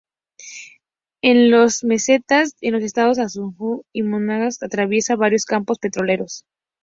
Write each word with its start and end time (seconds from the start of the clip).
En 1.21 1.51
las 1.51 1.83
mesetas 1.83 2.55
en 2.61 2.73
los 2.73 2.81
estados 2.83 3.19
Anzoátegui 3.19 3.83
y 3.93 4.01
Monagas 4.01 4.63
atraviesa 4.63 5.15
varios 5.15 5.45
campos 5.45 5.77
petroleros. 5.77 6.43